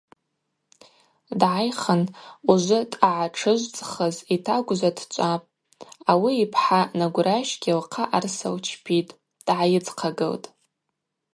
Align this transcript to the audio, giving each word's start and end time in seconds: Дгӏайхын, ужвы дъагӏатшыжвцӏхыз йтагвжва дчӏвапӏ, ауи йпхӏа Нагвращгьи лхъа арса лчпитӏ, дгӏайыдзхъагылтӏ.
Дгӏайхын, 1.39 2.01
ужвы 2.51 2.79
дъагӏатшыжвцӏхыз 2.91 4.15
йтагвжва 4.35 4.91
дчӏвапӏ, 4.97 5.49
ауи 6.11 6.31
йпхӏа 6.45 6.81
Нагвращгьи 6.97 7.73
лхъа 7.81 8.03
арса 8.15 8.49
лчпитӏ, 8.55 9.17
дгӏайыдзхъагылтӏ. 9.45 10.47